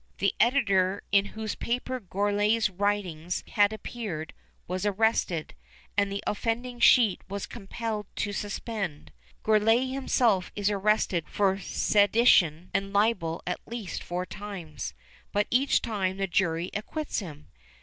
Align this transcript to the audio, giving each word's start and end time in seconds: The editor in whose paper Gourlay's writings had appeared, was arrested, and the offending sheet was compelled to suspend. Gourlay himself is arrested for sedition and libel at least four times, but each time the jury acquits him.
The 0.17 0.33
editor 0.39 1.03
in 1.11 1.25
whose 1.25 1.53
paper 1.53 1.99
Gourlay's 1.99 2.71
writings 2.71 3.43
had 3.51 3.71
appeared, 3.71 4.33
was 4.67 4.83
arrested, 4.83 5.53
and 5.95 6.11
the 6.11 6.23
offending 6.25 6.79
sheet 6.79 7.21
was 7.29 7.45
compelled 7.45 8.07
to 8.15 8.33
suspend. 8.33 9.11
Gourlay 9.43 9.85
himself 9.85 10.51
is 10.55 10.71
arrested 10.71 11.25
for 11.29 11.59
sedition 11.59 12.71
and 12.73 12.91
libel 12.93 13.43
at 13.45 13.59
least 13.67 14.01
four 14.01 14.25
times, 14.25 14.95
but 15.31 15.45
each 15.51 15.83
time 15.83 16.17
the 16.17 16.25
jury 16.25 16.71
acquits 16.73 17.19
him. 17.19 17.49